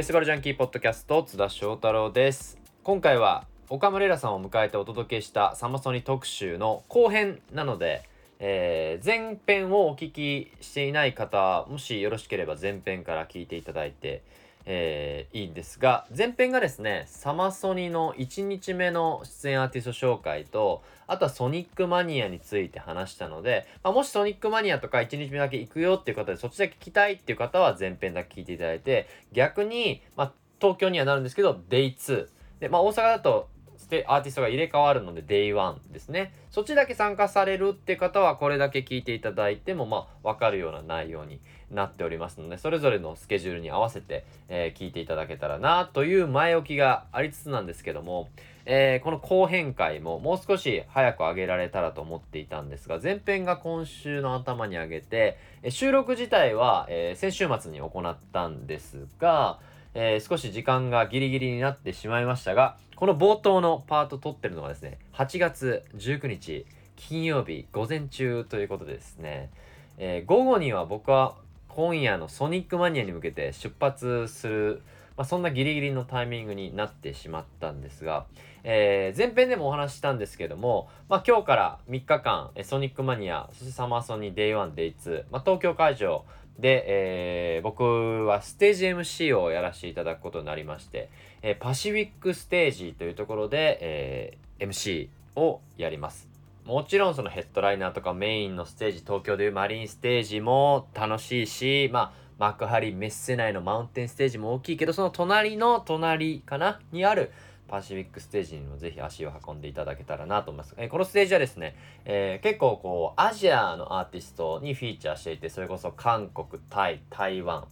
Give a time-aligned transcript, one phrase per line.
[0.00, 2.58] フェスティバルジャンキーポッドキャスト津田翔太郎です。
[2.84, 8.08] 今回は岡村レラさんを迎えてお届けしたサマソニ特集の後編なので、
[8.38, 14.22] えー前編をお聞きしていない方もしよろしければ前編から聞いていただいて、
[14.66, 32.28] えーいいんですが前編がですねサマソニの1日目の出演アーティスト紹介とあとはソニックマニアについて話したので、まあ、もしソニックマニアとか1日目だけ行くよっていう方でそっちだけ聞きたいっていう方は前編だけ聞いていただいて逆に、まあ、東京にはなるんですけどデイ2
[32.60, 33.48] で、まあ、大阪だと
[33.90, 36.32] ステアーティストが入れ替わるので Day1 ですね。
[36.52, 41.40] そっちだけ参加されるって方はこれだけ聞いていただいてもまあ分かるような内容に
[41.72, 48.28] なっておりますのでそれぞれのスケジュールに合わせて、えー聞いていただけたらなという前置きがありつつなんですけども、
[48.64, 55.36] えーこの後編会ももう少し早く上げられたらと思っていたんですが前編が今週の頭に上げて
[55.68, 59.58] 収録自体は、えー先週末に行ったんですが、
[59.94, 66.66] えー少し時間がギリギリになってしまいましたがこの冒頭のパート撮ってるのがですね8月19日
[66.96, 69.50] 金曜日午前中ということでですね、
[69.98, 71.34] えー午後には僕は
[71.68, 74.82] 今夜のソニックマニアに向けて出発する、
[75.16, 78.26] まあ、そんなギリギリのタイミングになってしまったんですが、
[78.64, 86.24] えー前編でもお話ししたんですけども、まあ、今日から3日間ソニックマニアそしてサマーソニー Day1、Day2、まあ、東京会場
[86.58, 91.10] で、えー僕はステージ MC をやらせていただくことになりまして、
[91.42, 96.28] えーパシフィックステージというところで、えー MC をやります。
[96.66, 106.78] もちろんそのヘッドライナーとかメインのステージ東京でいうマリンステージも楽しいしまあ幕張メッセ内のマウンテンステージも大きいけどその隣の隣かな？
[106.92, 107.32] にある
[107.70, 110.74] パシフィックステージにもぜひ足を運んでいただけたらなと思います。
[110.76, 117.68] えーこのステージはですね、えー結構こうアジアのアーティストにフィーチャーしていてそれこそ韓国、タイ、台湾、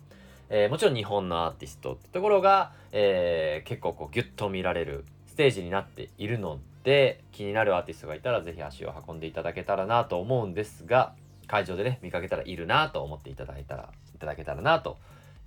[0.50, 11.15] えーもちろん日本のアーティストってところが、えー結構こうギュッと見られるステージになっているので気になるアーティストがいたらぜひ足を運んでいただけたらなと思うんですが
[11.48, 14.97] 会場でね見かけたらいるなと思っていただいたらいただけたらなと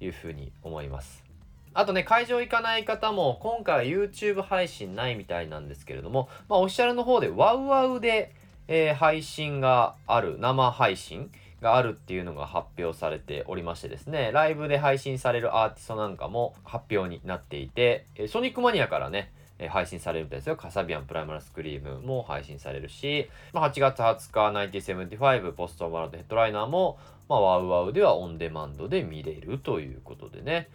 [0.02, 1.31] いうふうに思います。
[1.74, 8.34] あとね会場行かない方も今回は YouTube 配信ないみたいなんですけれども、まあ、オフィシャルの方で WOWWOW で、
[8.68, 19.32] えー配信がある生配信があるっていうのが発表されておりましてですねライブで配信されるアーティストなんかも発表になっていて、えーソニックマニアからね
[19.70, 20.56] 配信されるみたいですよ。
[20.56, 26.98] カサビアンプライマルスクリームも配信されるし、まあ、8月20日、1975ポストバラドヘッドライナーも、
[27.30, 30.70] まあ、ワウワウではオンデマンドで見れるということでね。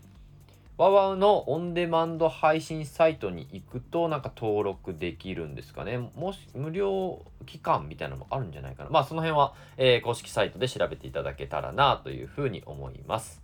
[0.79, 5.97] ワワウのオンデマンド配信サイトに行くとなんか登録できるんですかね。
[6.15, 8.91] もし無料期間みたいなのもあるんじゃないかな。
[8.91, 13.41] まあその辺は、えー公式サイトで調べていただけたらなというふうに思います。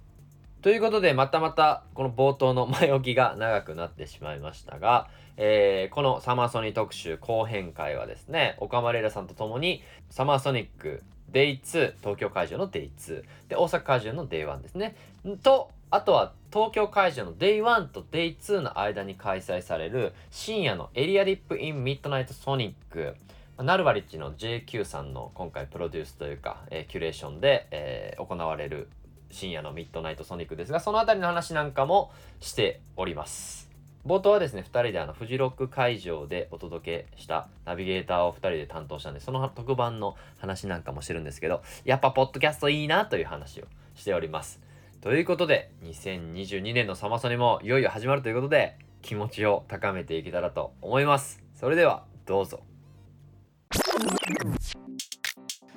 [0.61, 14.97] ということでまたまたこの冒頭の前置きが長くなってしまいましたが、えーこのサマーソニー特集後編会はですね岡間レイラさんと共にサマーソニック Day2 東京会場の Day2 で大阪会場の Day1 ですね
[15.43, 23.15] とあとは東京会場の Day1 と Day2 の間に開催される深夜のエリアディップインミッドナイトソニック
[23.59, 28.89] ナルバリッチの JQ さんの今回プロデュースというか、えーキュレーションで、えー行われる
[29.31, 32.11] 深夜のミッドナイトソニックですがそのあたりの話なんかも
[32.41, 33.71] しております。
[34.07, 44.62] 冒頭はですね2人であのフジロック会場でお届けしたナビゲーターを2人で担当したんでその特番の話なんかもしてるんですけどやっぱポッドキャストいいなという話をしております。
[45.03, 51.43] ということで2022年のサマソニもいよいよ始まるということで気持ちを高めていけたらと思います。
[51.59, 52.61] それではどうぞ。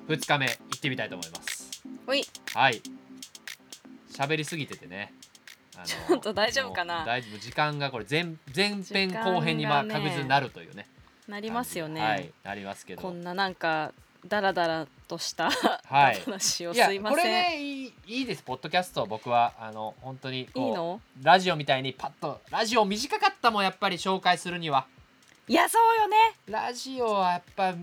[0.07, 1.81] 2日目行ってみたいと思います。
[2.05, 2.23] ほい。
[2.53, 2.83] はい。
[4.11, 5.11] 喋りすぎててね。
[5.83, 7.03] ちょっと大丈夫かな？
[7.03, 7.39] 大丈夫。
[7.39, 10.85] 時間がこれ前前編後編にまあ確実になるというね。
[11.27, 12.31] なりますよね、はい。
[12.43, 13.01] なりますけど。
[13.01, 13.91] こんななんか
[14.27, 16.19] ダラダラとした、はい。
[16.25, 21.01] 話をすいまこれせん、ねいいいいですポッドキャスト僕はあの本当にこういいの？
[21.21, 24.87] ラジオみたいにパッとラジオ短かったもんやっぱり紹介するには。
[25.47, 26.17] いやそうよね。
[26.47, 27.75] ラジオはやっぱ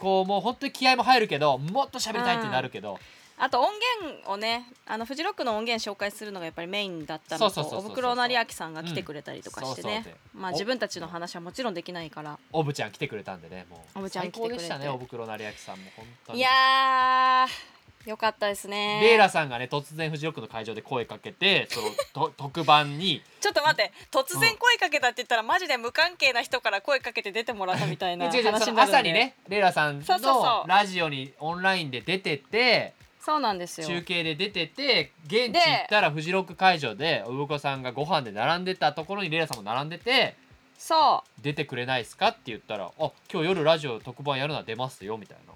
[0.00, 2.98] こうもう本当に気合も入るけどもっと喋りたいってなるけど、
[3.40, 3.68] あと音
[4.02, 10.16] 源をねあのフジロックの音源紹介するのがやっぱりメインだったのとおぶくろ成明さんが来てくれたりとかしてね。
[10.34, 21.88] まあお自分たちの話はもちろんできないからおぶちゃん来てくれたんでねもうおぶちゃん最来てくれたねおぶくろ成明さんも本当にいやーよかったですねレイラさんがね突然フジロックの会場で声かけてその
[22.28, 32.94] と特番にちょっと待って突然声かけたって言ったらマジで無関係な人から声かけて出てもらったみたいな話になる朝にねレイラさんのうラジオにオンラインで出てて
[33.28, 33.86] そうなんですよ。
[33.86, 40.34] 中継で出てて現地行ったらフジロック会場で産子さんがご飯で並んでたところにレイラさんも並んでて
[40.78, 41.42] そう。
[41.42, 45.52] 出てくれないですかって言ったら「あ今日夜ラジオ特番やるのは出ますよ」みたいな。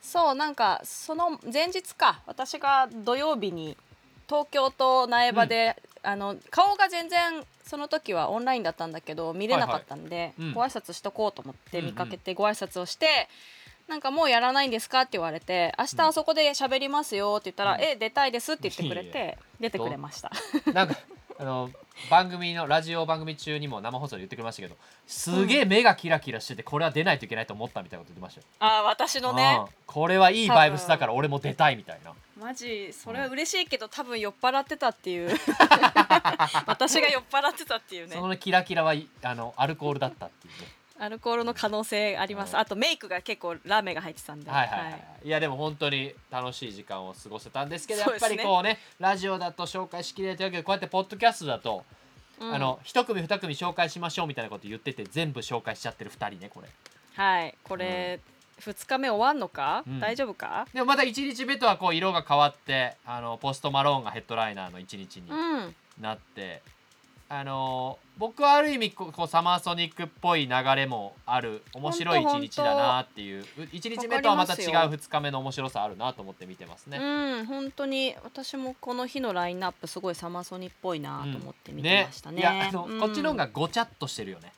[0.00, 2.22] そうなんかその前日か。
[2.26, 3.76] 私が土曜日に
[4.28, 5.74] 東京と苗場で、
[6.04, 10.34] あの顔が全然その時はオンラインだったんだけど見れなかったんで、はいはい。
[10.38, 10.52] うん。
[10.54, 11.90] ご挨拶しとこうと思ってうんうん。
[11.90, 13.28] 見かけてご挨拶をして、
[13.88, 20.30] なんかもうやらないんですかって言われて明日あそこで喋りますよって言ったら、うんえ出たいですって言ってくれて出てくれました。
[20.72, 20.96] なんか
[21.38, 21.70] あの
[22.10, 24.76] 番組のラジオ番組中にも生放送で言ってくれましたけど
[25.06, 28.46] すげえ目がキラキラしててこれは出ないといけないと思ったみたいなこと言ってましたよ。
[28.60, 29.58] あ私のね。
[29.60, 29.74] うん。
[29.86, 32.12] これはいいバイブスだから俺も出たいみたいな。
[32.40, 35.30] マジそれは嬉しいけど多分酔っ払ってたっていう。
[36.66, 38.16] 私が酔っ払ってたっていうね。
[38.16, 40.68] そのキラキラはいあのアルコールだったっていうね。
[40.98, 42.58] アルコールの可能性あります、うん。
[42.60, 44.50] あとメイクが結構ラーメンが入ってたんで。
[44.50, 51.84] はいはいはい、い、やでも本当に楽しい時間を過ごせたんですけどやっぱりこうねラジオだと紹介しきれないというわけでこうやってポッドキャストだと、
[52.40, 52.54] うん。
[52.54, 56.68] あの一組二組紹介しましょうみたいなこと言ってて全部紹介しちゃってる二人ねこれ。
[57.16, 57.54] はい。
[57.64, 58.20] これ、
[58.58, 60.00] 二日目終わんのか、うん。
[60.00, 60.66] 大丈夫か？
[60.72, 65.74] でもまた1日目とはこう色が変わってあのポストマローンがヘッドライナーの1日にうん。
[66.00, 66.60] なって、
[67.34, 73.44] あの僕はある意味こうサマーソニックっぽい流れもある面白いほんと1日だなっていう。
[73.72, 76.98] 1日目とはまた違う2日目の面白さあるなと思って見てますね。
[76.98, 83.00] うん本当に私もこの日のラインナップすごいサマソニっぽいなと思って見てねましたね,、いやあの、うん。
[83.00, 84.52] こっちの方がごちゃっとしてるよね。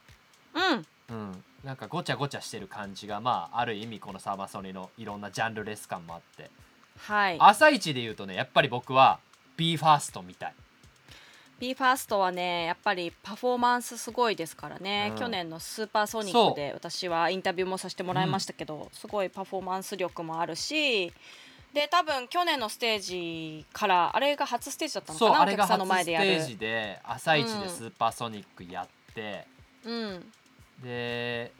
[0.54, 0.86] うん。
[1.08, 6.50] うん、なんかごちゃごちゃしてる感じがまあある意味このサマソニのいろんなジャンルレス感もあって。
[6.98, 7.36] はい。
[7.40, 9.18] 朝一で言うとねやっぱり僕は
[9.56, 10.54] BE:FIRST みたい
[11.58, 15.18] b ファーストはねやっぱりパフォーマンスすごいですからね、うん。
[15.18, 21.12] 去年のスーパーソニックで私はインタビューもさせてもらいましたけど、すごいパフォーマンス力もあるし
[21.72, 25.42] で多分去年のステージからあれが初ステージだったのかな？
[25.44, 26.26] お客さんの初ステ前でやる。
[26.42, 29.46] ージで朝一でスーパーソニックやって、
[29.84, 30.32] うん。
[30.82, 31.52] で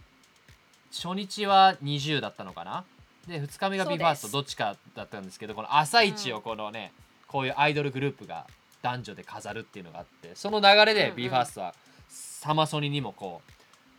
[0.93, 2.85] 初日は20だったのかな？
[3.27, 4.27] で2日目がそうです。
[4.27, 6.93] BE:FIRST どっちかだったんですけどこの朝一をこのね、
[7.27, 8.47] こういうアイドルグループが
[8.83, 11.17] 男女で飾るっていうのがあってその流れでうんうん。
[11.17, 11.75] BE:FIRST は
[12.09, 13.43] サマソニにもこ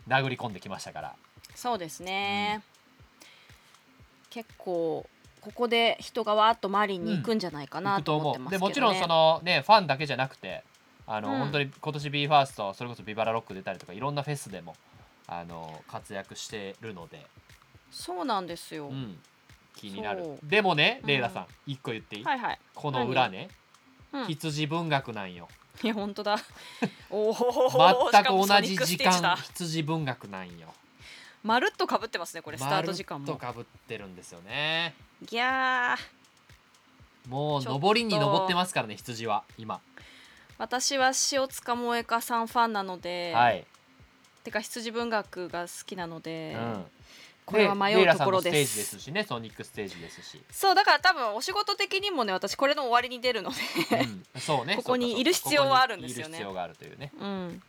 [0.08, 1.16] う殴り込んできましたから。
[1.56, 2.62] そうですね、
[4.30, 5.10] 結構
[5.42, 8.68] ここで人がわーっとマリンに行くんじゃないか行なと思思ってますけど、ね。
[8.68, 8.70] う。
[8.70, 10.64] でもちろんそのねファンだけじゃなくて
[11.08, 11.40] あの、うん。
[11.40, 14.76] 本当に今年 BE:FIRST それこそビバラロック出たりとかいろんなフェスでも
[15.28, 17.26] あの活躍してるので、
[17.92, 19.20] そうなんですよ、うん、
[19.76, 20.38] 気になる。
[20.44, 21.08] でもねうん。
[21.08, 22.60] レイラさん一個言っていい、はいはい。
[22.76, 23.67] この裏ねうん
[24.28, 25.48] 羊文学なんよ。
[25.84, 26.38] いや本当だ。
[27.10, 30.74] おお全く同じ時間羊文学なんよ。
[31.44, 33.26] まるっとかぶってますねこれスタート時間も。
[33.26, 34.96] まるっとかぶってるんですよね。
[35.32, 36.18] いやー。
[37.30, 39.82] もう上りに登ってますからね羊は今、
[40.58, 43.66] 私は塩塚萌香さんファンなので、はい、
[44.44, 46.86] てか羊文学が好きなので、うん、
[47.48, 53.56] これは迷うところレイラさんのステージでですすしねソニックステージですし、そうだから多分お仕事的にもね私これの終わりに出るので。
[54.36, 54.76] うん、そうね。
[54.78, 56.40] ここにいる必要はあるんですよね。
[56.40, 57.12] ここにいる必要があるというね。
[57.18, 57.62] うん。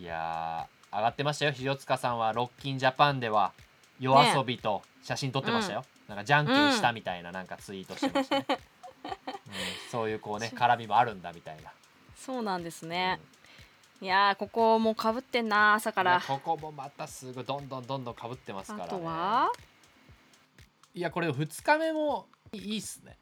[0.00, 2.32] いやー上がってましたよ塩塚さんは。
[2.32, 3.52] ロッキンジャパンでは
[4.00, 8.56] 夜遊びと写真撮ってましたよ、なんかじゃんけんしたみたいななんかツイートしてましたね、うん。
[9.90, 11.70] そういうこうね絡みもあるんだみたいな、
[12.16, 13.20] そうなんですね、
[14.02, 16.22] いやーここもうかぶってんな朝から。
[16.26, 19.52] ここもまたすぐどんどんどんどんかぶってますから、あね、とは？
[20.94, 23.16] いやこれ2日目もいいっすね。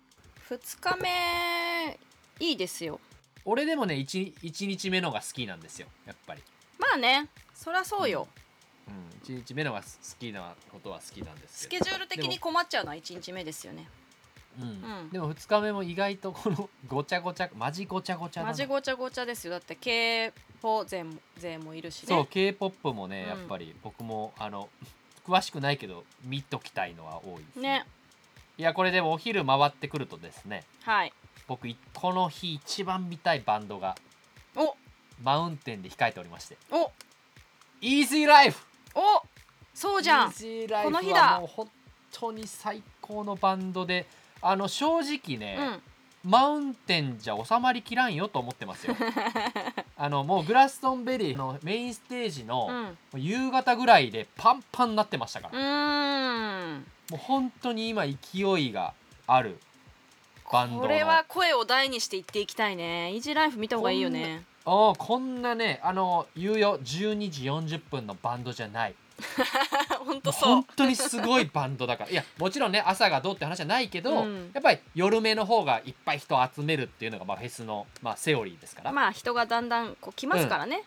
[0.49, 1.99] 2日目
[2.41, 3.01] いいですよ。
[3.47, 6.43] 俺でもね 1, 1日目のが好きなんですよやっぱり、
[6.79, 8.27] まあねそりゃそうよ、
[8.89, 9.87] うん、1日目のが好
[10.19, 11.85] きなことは好きなんですスけど。
[11.85, 13.87] ケジュール的に困っちゃうのは1日目ですよね
[14.59, 14.69] うん。
[14.69, 14.71] う
[15.05, 18.51] んでも2日目も意外とこのごちゃごちゃマジごちゃごちゃだな。
[18.51, 19.53] マジごちゃごちゃですよ。
[19.53, 22.09] だって K ポ勢も勢もいるしね。
[22.09, 23.29] そう k p o p もね、うん。
[23.29, 24.69] やっぱり僕もあの
[25.27, 27.85] 詳しくないけど見ときたいのは多いですね。
[28.57, 30.65] いやこれでもお昼回ってくるとですね。
[30.83, 31.13] はい。
[31.47, 33.97] 僕いこの日一番見たいバンドが
[34.57, 34.77] お。
[35.23, 36.57] マウンテンで控えておりまして。
[36.71, 36.91] お。
[37.81, 38.65] Easy Life!
[38.95, 39.23] お。
[39.75, 40.31] そうじゃん。
[40.31, 41.35] Easy Life この日だ。
[41.35, 41.71] はもう本
[42.13, 44.07] 当に最高のバンドで
[44.47, 46.31] あの正直ね、うん。
[46.31, 48.95] マウンテンじゃ収まりきらんよと思ってますよ。
[49.97, 52.99] あのもうグラストンベリーのメインステージうのん。
[53.15, 56.87] 夕方ぐらいでパンパンになってましたから、うーん。
[57.11, 58.15] もう本当に今勢
[58.61, 58.93] いが
[59.27, 59.59] ある
[60.53, 60.83] バンドの。
[60.83, 63.13] これは声を大にして言っていきたいね。
[63.13, 64.45] イージーライフ見た方がいいよね。
[64.67, 66.79] ああこんなねあの言うよ。
[66.79, 68.95] 12時40分のバンドじゃない
[70.05, 70.55] 本当そう。
[70.55, 72.11] 本当にすごいバンドだから。
[72.11, 74.51] いやもちろんね朝がどうって話じゃないけど、うん。
[74.53, 80.83] やっぱり夜目の方がいっぱい人を集めるっていうのがまあフェスの、まあ、セオリーですから、まあ人がだんだんこう来ますからね。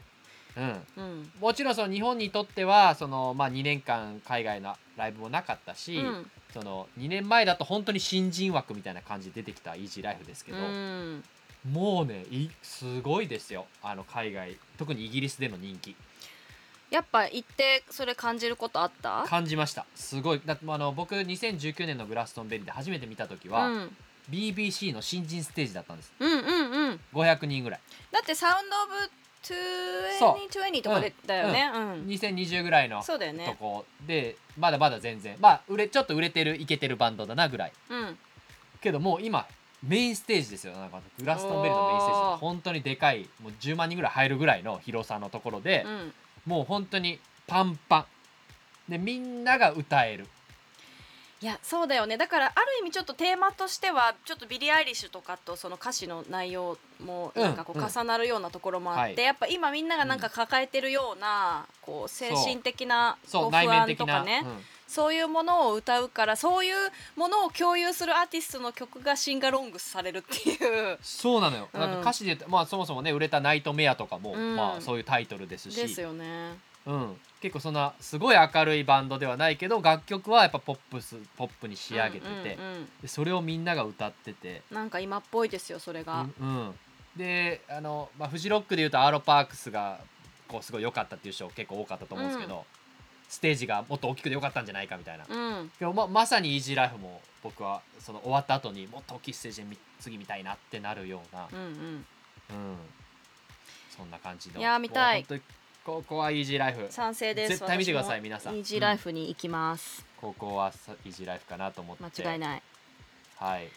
[0.55, 1.31] うん、うん。
[1.39, 6.31] もちろんその日本にとってはその、まあ、2年間海外のライブもなかったし、うん。
[6.53, 11.23] その2年前だと本当に新人枠みたいな感じで出てきたイージーライフですけど、うん。
[11.71, 13.65] もうねいすごいですよ。
[13.83, 15.95] あの海外特にイギリスでの人気
[16.89, 19.25] やっぱ行ってそれ感じることあった？
[19.27, 19.85] 感じました。
[19.95, 20.41] すごい。
[20.45, 23.97] だってあの僕2019年のグラストンベリーで初めて見た時は、うん。
[24.29, 26.13] BBC の新人ステージだったんです。
[26.19, 26.99] うんうんうん。
[27.13, 27.79] 500人ぐらい。
[28.11, 28.93] だってサウンドオブ
[29.47, 31.71] 2020とかでだよね。
[31.73, 33.55] うん、2020ぐらいのとそうだよね。
[33.59, 35.37] こでまだまだ全然。
[35.39, 37.71] まあ売れちょっと売れてるイケてるバンドだなぐらい。
[37.89, 38.17] うん。
[38.81, 39.45] けどもう今
[39.83, 40.73] メインステージですよ。
[40.73, 42.39] なんかグラストンベリーのメインステージ。
[42.41, 46.13] 本当にでかいもう10万人ぐらい入るぐらいの広さのところでう、ん
[46.47, 48.91] もう本当にパンパン。
[48.91, 50.25] でみんなが歌える。
[51.39, 52.17] いやそうだよね。
[52.17, 57.91] だからある意味ちょっとテーマとしてはちょっとビリー・アイリッシュとかとその歌詞の内容もなんかこううんうん。
[57.91, 59.23] 重なるようなところもあって、はい。
[59.25, 64.41] やっぱ今みんながなんか抱えてるようなこう精神的なこそうう不安とかね。
[64.45, 66.75] うんそういうものを歌うからそういう
[67.15, 70.97] ものを共有するアーティストの曲がシンガロングスされるっていう。
[71.01, 71.79] そうなのよ、うん。
[71.79, 74.55] なんか歌詞でまあそもそもね売れた「ナイトメア」とかも、うん。
[74.55, 75.75] まあそういうタイトルですし。
[75.75, 76.57] ですよね。
[76.85, 82.57] うん、結構そんなすごい明るいバンドではないけど楽曲はやっぱポップスポップに仕上げてて、
[83.01, 86.25] でそれをみんなが歌ってて、なんか今っぽいですよそれが。
[86.39, 86.79] うんうん。
[87.17, 89.99] であの、まあ、フジロックでいうとアーロパークスが
[90.47, 92.65] こうすごい良かったっていう人結構多かったと思うんですけど、
[93.29, 95.95] ステージがもっと大きくて良かったんじゃないかみたいな、うん。
[95.95, 101.65] ままさにイージーライフも僕はその終わった後にもっと大きいステージで見次見たいなってなるような、うんうん。
[101.65, 102.05] うん、
[103.89, 104.59] そんな感じの。
[104.59, 105.25] いやー見たい。
[105.85, 106.87] ここはイージーライフ。
[106.89, 107.49] 賛成です。
[107.49, 108.55] 絶対見てください皆さん。
[108.55, 110.05] イージーライフに行きます。
[110.19, 112.23] ここはさイージーライフかなと思って。
[112.23, 112.63] 間違いない。
[113.37, 113.69] はい、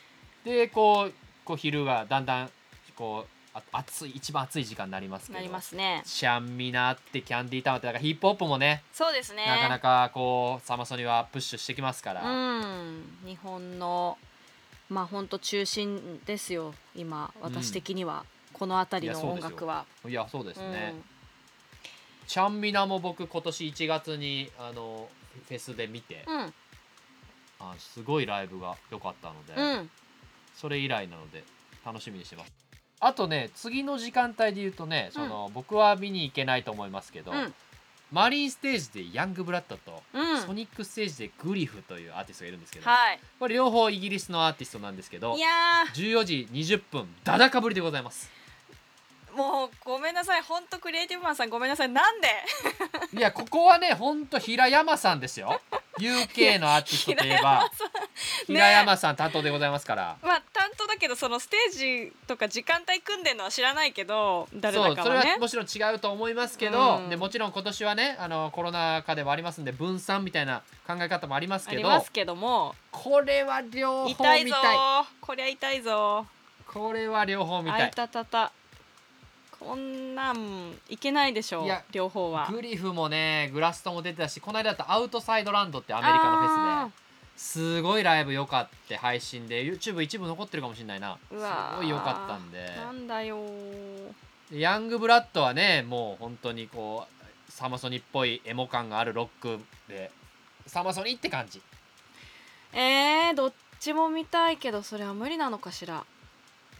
[0.44, 1.14] でこう
[1.44, 2.50] こう昼がだんだん
[2.96, 5.38] こうあ暑い一番暑い時間になりますけど。
[5.38, 6.02] なりますね。
[6.04, 9.46] シャンミナってキャンディータウンってなんかヒップホップもねそうですね。
[9.46, 13.04] なかなかこうサマソニはプッシュしてきますから、うん。
[13.26, 14.18] 日本の
[14.88, 19.84] まあ本当中心ですよ今私的には、この辺りの音楽は。
[20.08, 21.04] いやそうですね、うん。
[22.28, 25.08] シャンミナも僕今年1月にあの
[25.48, 26.54] フェスで見て、うん。
[27.60, 29.90] あすごいライブが良かったので、うん。
[30.54, 31.42] それ以来なので
[31.84, 32.52] 楽しみにしてます
[33.00, 37.54] あとね次の時間帯で言うとねその、僕は見に行けないと思いますけど、うん。
[38.12, 40.40] マリンステージでヤングブラッドと、うん。
[40.42, 43.20] ソニックステージでグリフというアーティストがいるんですけど、はい。
[43.38, 45.48] これ両方イギリスのアーティストなんですけどいや
[45.94, 48.30] 14時20分ダダかぶりでございます。
[49.32, 51.88] ーもうごめんなさい本当クリエイティブマンさんごめんなさい。
[51.88, 52.28] なんで？
[53.16, 55.60] いやここはねほんと平山さんですよ。
[55.98, 57.70] UK のアーティストといえば
[58.46, 60.42] 平山さん担当でございますから、まあ
[61.00, 61.76] けどそのステー
[62.06, 67.10] ジとか時間帯組んでるのは知らないけど誰そうそれはだかはねもちろん違うと思いますけど、うん。
[67.10, 72.74] でもちろん今年はねあのコロナ禍でもありますんで分散みたいな考え方もありますけどありますけども。
[72.92, 74.42] これは両方見たい。
[74.42, 74.52] 痛い
[75.20, 76.26] こりゃ痛いぞ。
[76.68, 77.90] これは両方見たい。
[77.90, 78.52] たたた。
[79.58, 82.48] こんなんいけないでしょう両方は。
[82.50, 86.99] グリフもねグラストも出てたしこの間だとアウトサイドランドってアメリカのフェスで
[87.40, 91.18] すごいライブ良かって配信で YouTube 一部残ってるかもしれないな。
[91.30, 92.66] すごい良かったんで。
[92.76, 93.38] なんだよ
[94.52, 100.12] ヤングブラッドはねもう本当にこうサマソニっぽいエモ感があるロックで。
[100.66, 101.62] サマソニって感じ。
[102.74, 106.04] えー、どっちも見たいけどそれは無理なのかしら。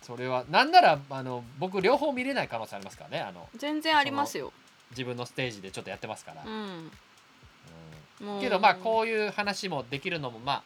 [0.02, 4.52] それはなんならあの僕両方見れない可能性ありますからねあの全然ありますよ。
[4.90, 6.93] 自分のステージでちょっとやってますから、うん
[8.41, 10.62] けどまあこういう話もできるのもまあ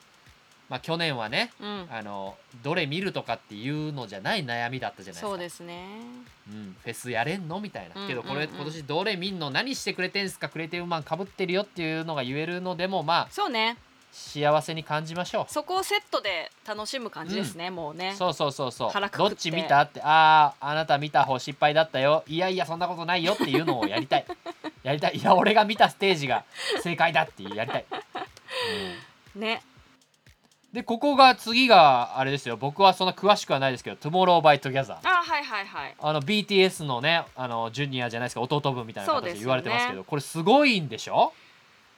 [0.69, 1.87] まあ去年はねうん。
[1.91, 5.29] あのどれ見るとかっていうのじゃない悩みだったじゃないですか。
[5.29, 6.01] そうですね。
[6.49, 8.51] うん、フェスやれんのみたいな、うんけどこれ、うん。
[8.51, 9.51] うん今年どれ見んの？
[9.51, 10.49] 何してくれてんすか？
[10.49, 13.77] クレイティブマンかぶってるよっていうのが言えるのでもまあそうね。
[14.17, 18.13] 幸せに感じましょそこをセットで楽しむ感じですね、もうね。
[18.15, 18.71] うそうそうそう。
[18.71, 19.81] そうどっち見た？
[19.81, 22.23] ってあああなた見た方失敗だったよ。
[22.29, 24.25] いやいやそんなことないよっていうのをやりたい
[24.85, 25.17] やりたい。
[25.19, 26.45] いや俺が見たステージが
[26.83, 27.85] 正解だってやりたい、
[29.35, 29.61] う んね。
[30.73, 32.57] でここが次があれですよ。
[32.57, 35.95] 僕はそんな詳しくはないですけど「Tomorrow by Together」あはいはいはい。
[36.00, 38.41] あの BTS のねあのジュニアじゃないですか。
[38.41, 41.33] 弟分みたいな形で言われてますけど、これすごいんでしょ？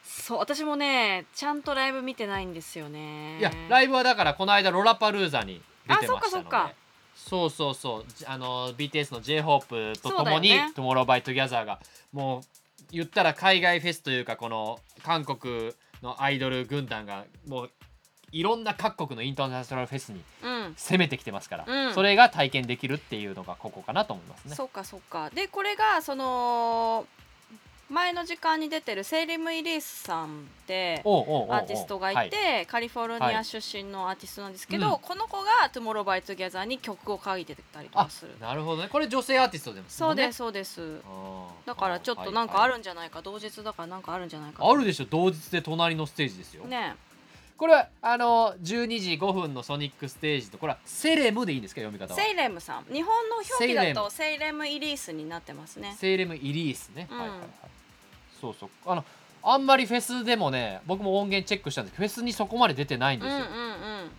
[0.04, 3.38] そう私もねちゃんとライブ見てないんですよね。
[3.38, 6.56] いやライブはだからこの間ロラパルーザに出てましたので。
[6.56, 6.70] あ
[7.16, 8.04] そうそうそう。
[8.14, 10.70] じあの BTS の J−HOPE とともに、ね。
[10.76, 11.80] Tomorrow by Together が
[12.12, 12.42] もう
[12.90, 17.70] 言ったら海外フェスというかこの韓国のアイドル軍団がもう
[18.32, 20.74] いろんな各国のインターナショナルフェスにうん。
[20.76, 21.94] 攻めてきてますから、うん。
[21.94, 24.54] それが体験できるっていうのがここかなと思いますね。
[24.54, 25.30] そうかそうか。
[25.30, 27.06] でこれがその
[27.88, 30.28] 前の時間に出てるセイレム・イリースさんっ
[30.66, 34.98] てアーティストがいて、はカリフォルニア出身のアーティストなんですけど、うん。
[34.98, 38.32] この子が「Tomorrow by Together」に曲を書いてたりとかあする。
[38.40, 38.88] なるほどね。
[38.88, 41.00] これ女性アーティストでもそうですすそうです。
[41.64, 45.04] だからちょっとなんかあるんじゃないか、同日だからなんかあるんじゃないかあるでしょ。
[45.04, 46.96] 同日で隣のステージですよ、ね
[47.56, 52.20] これはあの12時5分のソニックステージとこれはセレムでいいんですか読み方は？
[52.20, 52.84] セイレムさん。
[52.92, 55.96] 日本の表記だとセイレム・イリースになってますね。
[55.98, 57.18] セイレムイリースね、うん。
[57.18, 57.48] はいはいはい
[58.40, 58.68] そうそう。
[58.86, 59.04] あの
[59.42, 64.10] あんまりフェスでもね僕も音源チェックしたんですけどフェスにそこまで出てないんですよ、うんうんうん。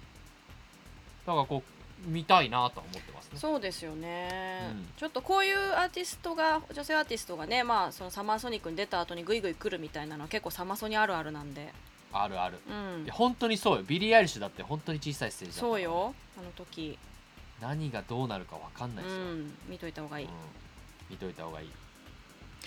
[1.25, 1.63] だからこ
[2.07, 3.39] う見たいなとは思ってますね。
[3.39, 4.87] そうですよね、うん。
[4.97, 11.73] ちょっとこういうアーティストが女性アーティストがねまあそのサマーソニックに出た後にグイグイ来るみたいなのは結構サマソニあるあるなんで。
[12.13, 12.59] あるある。
[12.69, 13.03] うん。
[13.03, 13.83] いや本当にそうよ。
[13.83, 16.97] ビリー・アイリッシュだって本当に小さいステージだったそうよあの時。
[17.59, 19.53] 何がどうなるか分かんないですよ、うん。
[19.67, 20.31] 見といた方がいい、うん。
[21.09, 21.69] 見といた方がいい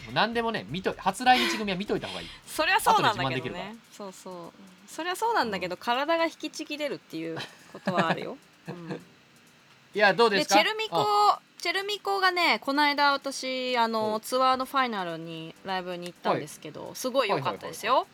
[0.06, 2.28] もう何でもね見と初来日組は見といた方がいい。
[2.47, 3.76] そりゃそうなんだけどね。
[3.92, 4.61] そうそう。
[4.90, 7.38] そりゃそうなんだけど、体が引きちぎれるっていう
[7.73, 9.00] ことはあるよ、 うん。
[9.94, 10.56] いやどうでですか？
[10.56, 11.40] チェルミコあ。
[11.59, 18.06] チェルミコがねこの間私あおのツアーのファイナルにライブに行ったんですけど、すごい良かったですよ、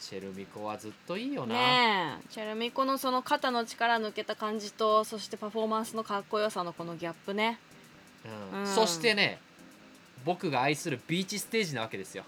[0.00, 7.60] チェルミコはずっといいよな、チェルミコのその肩の力抜けた感じとそしてパフォーマンスのかっこよさのこのギャップね。
[8.52, 8.60] うん。
[8.60, 8.66] うん。
[8.66, 9.40] そしてね
[10.24, 12.24] 僕が愛するビーチステージなわけですよ。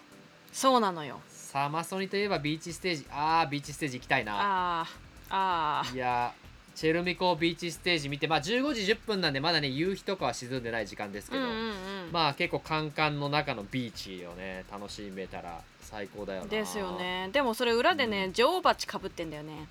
[0.52, 1.20] そうなのよ。
[1.28, 3.06] サマソニといえばビーチステージ。
[3.11, 4.80] あービーチステージ行きたいな。
[4.80, 4.88] あー
[5.30, 5.94] あー。
[5.94, 6.32] いや
[6.75, 11.72] チェルミコビーチステージ見てまあ15時10分なんでまだね夕日とかは沈んでない時間ですけど、うんうんうん。
[12.12, 16.49] まあ結構カンカンの中のビーチをね楽しめたら最高だよな。
[16.49, 17.28] ですよね。
[17.32, 19.68] でもそれ裏でね、女王蜂かぶってんだよね。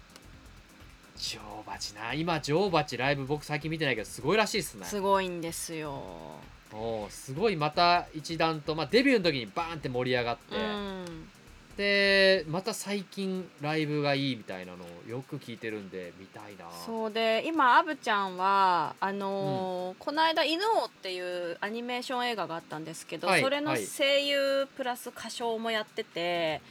[1.17, 2.13] 女王蜂な。
[2.13, 4.86] 今女王蜂ライブ僕最近見てないけどすごいらしいっすね。
[4.86, 6.01] すごいんですよ
[6.73, 11.29] おーすごいまた一段と、まあ、デビューの時にバーンって盛り上がって、うん。
[11.77, 16.65] でまた最近ライブがいいみたいなのをよく聞いてるんで見たいな。
[16.86, 23.86] そうで今アブちゃんはあのーこの間「犬王」っていうアニメーション映画があったんですけど、はいそれのはい。
[23.86, 26.62] 声優プラス歌唱もやってて、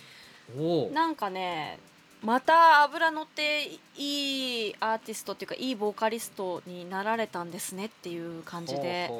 [0.57, 1.79] おおなんかね
[2.23, 9.11] また油乗っていいアーティストっていうかいいボーカリストになられたんですねっていう感じで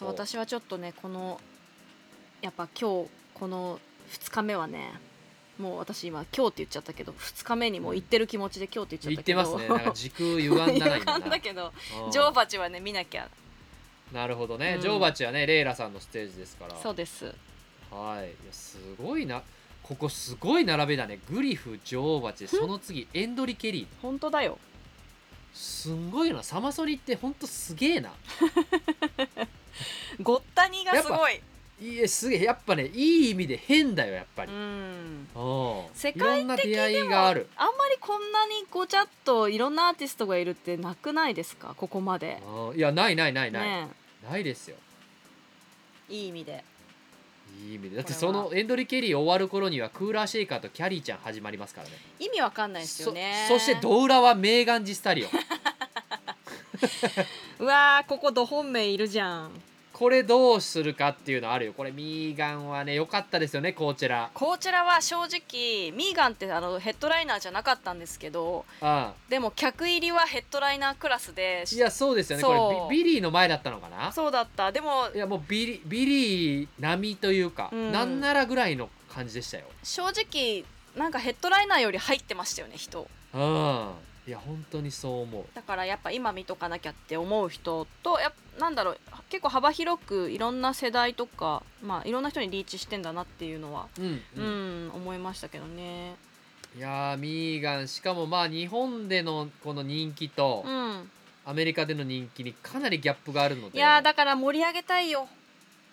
[0.00, 1.40] 私はちょっとねこの
[2.42, 3.78] やっぱ今日この
[4.10, 4.92] 2日目はね
[5.58, 9.68] もう私今今日って言っちゃったけど2日目にもう行ってる気持ちで今日って言っちゃ言ったけどってますね。
[9.68, 11.72] なんか時空歪んだな今 歪んなだけど
[12.06, 12.10] うん。
[12.10, 13.28] 女王蜂はね見なきゃ。
[14.10, 14.80] なるほどね、うん。
[14.82, 16.76] 女王蜂はねレイラさんのステージですから。
[16.76, 17.34] そうです。
[17.90, 18.28] はい。
[18.28, 19.42] いやすごいな
[19.90, 21.18] ここすごい並べだね。
[21.28, 23.86] グリフ女王蜂その次エンドリ・ケリー。
[24.00, 24.56] 本当だよ。
[25.52, 26.44] すんごいな。
[26.44, 28.12] サマソニってほんとすげえな。
[30.22, 31.40] ごったにがすごい。
[31.80, 32.42] いやすげえ。
[32.44, 35.28] やっぱねいい意味で変だよやっぱり、うん。
[35.34, 35.40] う
[35.82, 35.84] ん。
[35.92, 37.44] 世界的でもがあんまり
[37.98, 41.74] こんなにごちゃっといろんなアーティストがいるってなくないですか？
[41.76, 42.40] ここまで。
[42.46, 43.88] うんいやないないないない、ね
[44.22, 44.76] ないですよ。
[46.08, 46.64] いい意味で
[47.66, 47.96] いい意味で。
[47.96, 51.94] だってそのエンドリ・ケリー終わる頃にはクーラーシェイカーとキャリーちゃん始まりますからね。
[52.18, 53.46] 意味わかんないですよね。
[53.48, 55.28] そそしてドウラはメーガン・ジスタリオ。
[57.58, 59.50] うわーここど本命いるじゃん
[60.00, 61.74] これどうするかっていうのあるよ。
[61.74, 68.64] これミーガンはね良かったですよねコーチェラこちらは正直ミーガンってあのヘッドライナーじゃなかったんですけど
[69.28, 72.44] でも客入りはヘッドライナークラスでいやそうですよね。
[72.44, 74.10] これビビリーの前だったのかな？
[74.10, 74.72] そうだった。
[74.72, 77.92] でもいやもうビリビリー並みというか、うん。
[77.92, 79.66] なんならぐらいの感じでしたよ。
[79.82, 80.64] 正直
[80.96, 83.06] なんかヘッドライナーより入ってましたよね人。
[83.34, 83.90] うん
[84.26, 85.44] いや本当にそう思う。
[85.54, 88.98] だからやっぱ今見とかなきゃって思う人とやなんだろう
[89.30, 96.14] 結構幅広くいろんな世代とかまあいろんな人にリーチしてんだなっていうのはうん、ううんん、思いましたけどね。
[96.76, 101.10] いやーミーガンしかもまあ日本でのこの人気とうん。
[101.46, 103.78] アメリカでの人気にかなりギャップがあるので。
[103.78, 105.26] いやーだから盛り上げたいよ。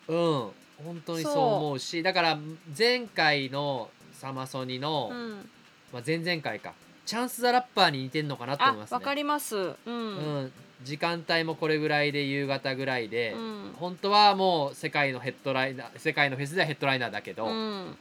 [0.07, 0.49] うん
[0.85, 2.37] 本当にそう思うしだから
[2.77, 5.49] 前回のサマソニの、うん。
[5.93, 6.73] まあ、前々回か
[7.07, 8.95] チャンス・ザ・ラッパーに似てんのかなと思あいますね。
[8.95, 9.55] わかります。
[9.55, 9.73] うん。
[9.85, 10.45] ううん。
[10.45, 10.51] ん、
[10.83, 13.73] 時間帯もこれぐらいで夕方ぐらいで、うん。
[13.79, 17.97] 本当はもう世界のヘッドライナー世界のフェスではヘッドライナーだけど、っうん。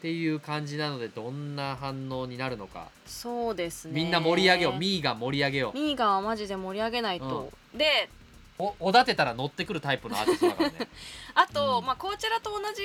[0.00, 3.94] ていう感じなのでどんな反応になるのか、そうですね。
[3.94, 4.78] みんな盛り上げよう。
[4.78, 5.78] ミーが盛り上げよう。
[5.78, 8.08] ミーガンはマジで盛り上げないと、で
[8.58, 10.74] おおだてたら乗ってくるタイプのアーティストだからね。
[11.34, 11.86] あと、うん。
[11.86, 12.82] まあこちらと同じ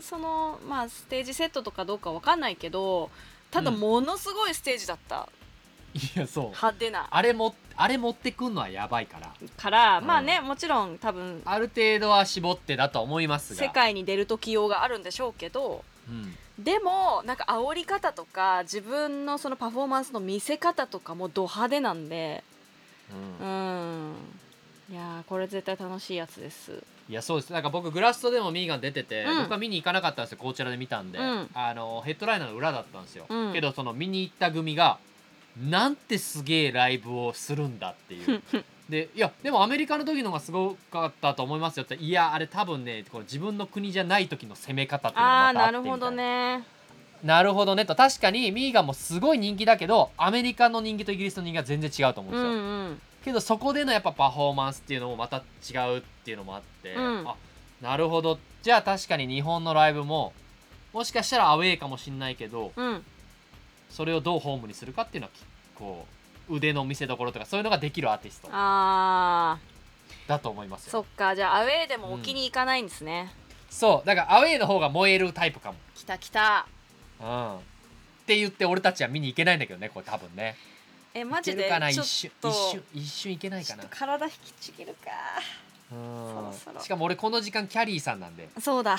[0.00, 3.10] そのまあステージセットとかどうかわかんないけど
[3.56, 3.80] ただうん。
[3.80, 5.28] ものすごいステージだった、
[5.94, 6.44] いやそう。
[6.48, 7.06] 派手な。
[7.10, 9.32] あれもあれ持ってくんのはやばいから。
[9.56, 10.06] から、うん。
[10.06, 13.62] まあねもちろん多分ある程度は絞ってだと思いますが。
[13.62, 16.36] 世界に出る時用があるんでしょうけどうん。
[16.62, 22.42] でもなんか煽り方とか自分のそのパフォーマンスの見せ方とかもド派手なんで。
[23.40, 24.14] ううんん。
[24.90, 27.52] いやーこれ絶対楽しいやつですいやそうです。
[27.52, 29.42] なんか僕グラストでもミーガン出てて、うん。
[29.42, 31.50] 僕は見に行かなかったんですよこちらで見たんで、うん。
[31.54, 33.52] あのヘッドライナーの裏だったんですよ、うん。
[33.52, 34.98] けどその見に行った組が
[35.68, 38.42] なんてすげえライブをするんだっていう。
[38.88, 45.82] でいやでもアメリカの時のがすごかったと思いますよっていやあれ多分ねこの自分の国じゃない時の攻め方っていうのがああまたあってな。
[45.82, 46.64] るほどみたいなね。
[47.24, 47.86] なるほどね。
[47.86, 52.58] と確かにミーガンもすごい人気だけどアメリカの人気とイギリスの人気は全然違うと思うんうですよ、んう
[52.90, 57.28] んけどそこでのやっぱパフォーマンスっていうのもまた違うっていうのもあって、うん。
[57.28, 57.34] あ
[57.82, 58.38] なるほど。
[58.62, 60.32] じゃあ確かに日本のライブも
[60.92, 63.04] もしかしたらアウェーかもしんないけどうん。
[63.90, 65.42] それをどうホームにするかっていうのはき
[65.74, 66.06] こ
[66.48, 69.58] う腕の見せ所とかそういうのができるアーティストあ
[70.28, 70.88] だと思います。
[70.88, 71.34] そっか。
[71.34, 73.32] じゃあアウェーでも置きに行かないんですね、
[73.68, 74.06] そう。
[74.06, 75.78] だからアウェーの方が燃えるタイプかも。
[75.96, 76.66] 来た来た。
[77.20, 77.56] うん。
[77.56, 77.58] っ
[78.26, 80.56] て言って俺たちは見に行けないんだけどねこれ多分ね
[81.16, 81.66] えマジで？
[81.68, 82.48] ちょっ一瞬と。
[82.50, 83.84] 一瞬一瞬いけないかな？
[83.88, 85.10] 体引きちぎるか。
[85.90, 85.94] う
[86.78, 86.82] ん。
[86.82, 88.48] しかも俺この時間キャリーさんなんで。
[88.60, 88.98] そうだ。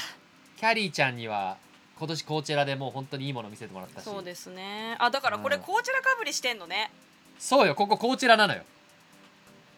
[0.58, 1.58] キャリーちゃんには
[2.00, 4.04] 今年コーチェラでもう本当にいいもの見せてもらったし。
[4.04, 4.96] そうですね。
[4.98, 6.90] あだからこれうんこちらかぶりしてんのね。
[7.38, 8.64] そうよここコーチェラなのよ。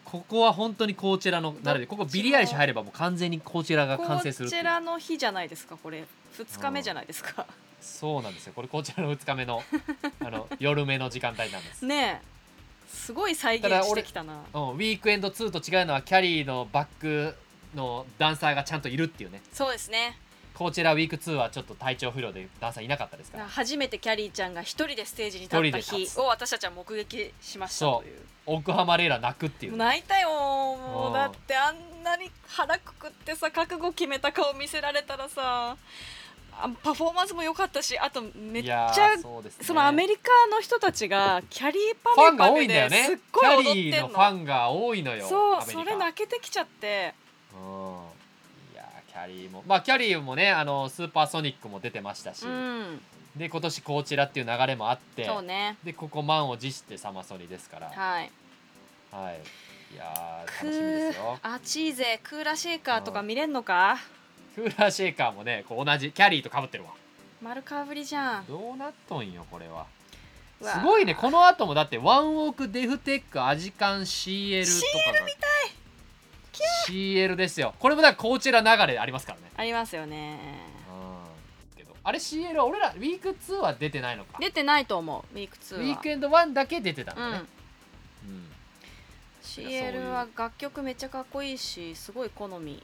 [0.05, 4.61] ここは本当にコーチェラのなるでここビリーアイリッシュ入ればもう完全にコーチェラがこ完成するっていう。
[4.61, 6.05] ちらの日じゃないですかこれ。
[6.37, 7.45] 2日目じゃないですか
[7.81, 8.53] そうなんですよ。
[8.55, 9.63] これコーチェラの2日目の
[10.21, 12.39] あの夜目の時間帯なんです、ねえ。
[12.89, 14.33] すごい再現してきたな。
[14.53, 17.35] うん、ウィークエンド2と違うのはキャリーのバック
[17.75, 19.41] のダンサーがちゃんといるっていうね。
[19.53, 20.17] そうですね。
[20.55, 23.47] コーチェラウィーク2はちょっと体調不良でダンサーいなかったですから。
[23.47, 27.77] 初めてキャリーちゃんが一人でステージに立った日を私たちは目撃しました。
[27.77, 28.03] そう。
[28.03, 29.73] という奥浜レイラ泣くっていう。
[29.73, 30.29] ね、泣いたよ。
[30.29, 31.13] もううん。
[31.13, 35.71] だってあんなに腹くくってさ覚悟決めた顔見せられたらさ。
[35.71, 35.77] あ
[36.83, 38.91] パフォーマンスも良かったしあとめっいちゃ
[39.21, 39.51] そね。
[39.61, 42.97] そのアメリカの人たちがキャリーパメパメいんだよね。
[42.97, 43.73] ですっごい踊ってんの。
[43.73, 47.13] リーのファンが多いのよそうそれ泣けてきちゃって。
[47.53, 47.61] うん。
[48.73, 53.01] いやーキャリーもまあキャリーもねあのスーパーソニックも出てましたし、うん。
[53.35, 55.25] で今年コーチェラっていう流れもあって。
[55.25, 55.77] そうね。
[55.83, 57.89] でここ満を持してサマソニですから。
[57.89, 58.31] はい。
[59.11, 59.41] はい。
[59.91, 63.97] いや楽しみですーよあチーゼクーラシェーカーとか見れんのか？
[64.55, 66.91] クーラーシェーカーもねこう同じキャリーとかぶってるわ。
[67.41, 68.45] 丸かぶりじゃん。
[68.45, 69.85] どうなっとんよこれは。
[70.61, 70.73] うわ。
[70.73, 71.15] すごいね。
[71.15, 74.71] この後もだってワンオークデフテックアジカン CL と
[75.11, 75.25] かが。
[76.87, 77.73] CL ですよ。
[77.79, 79.51] これもだからコーチェラ流れありますからね。
[79.55, 80.39] ありますよね。
[80.89, 81.77] うん。
[81.77, 84.37] けどあれ CL は俺らウィーク2は出てないのか。
[84.39, 85.81] 出てないと思うウィーク2は。
[85.81, 87.31] ウィークエンド1だけ出てたんうん。
[87.31, 87.45] だね、
[88.27, 88.45] うん
[89.41, 92.83] CL は楽曲めっちゃかっこいいしすごい好み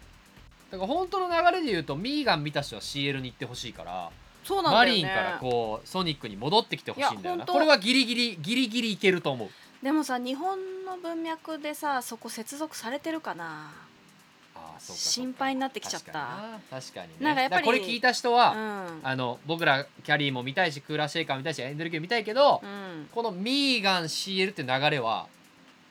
[0.75, 4.09] だから本当の流れで言うとミーガン見た人は CL に行ってほしいから
[4.43, 4.91] そうなんだよね。
[4.91, 7.53] マリンからこうソニックに戻ってきてほしいんだよいや本当。
[7.53, 9.49] なこれはギリギリギリギリいけると思う。
[9.83, 13.71] でもさ日本の文脈でさそこ接続されてるかな。
[14.55, 16.11] ああそうか心配になってきちゃった。
[16.11, 17.13] 確かにな確かにね。
[17.21, 18.99] なんかやっぱりだらこれ聞いた人うは、ん。
[19.01, 23.09] あの僕らキャリーも見たいしクーラーシェイカーも見たいしエンドルキュー見たいけど、うん。
[23.13, 25.27] このミーガン CL って流れは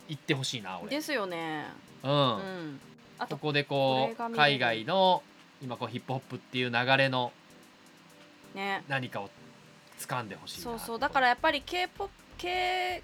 [0.09, 0.91] 行ってほしいな俺。
[0.91, 1.65] ですよね。
[2.05, 2.81] うん、うん
[3.19, 5.23] あこでこう海外の
[5.63, 7.33] 今こうヒップホップっていう流れの
[8.55, 8.85] ね。
[8.89, 9.31] 何かを
[9.99, 10.99] 掴んでほしいなそうそう。
[10.99, 13.03] だからやっぱり k p o p K